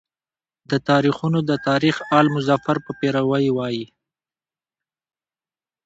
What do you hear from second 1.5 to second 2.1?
تاریخ